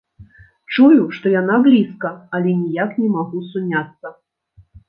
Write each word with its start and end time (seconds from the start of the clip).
Чую, 0.73 1.03
што 1.17 1.33
яна 1.41 1.59
блізка, 1.69 2.13
але 2.39 2.57
ніяк 2.65 2.91
не 3.03 3.09
магу 3.17 3.47
суняцца. 3.55 4.07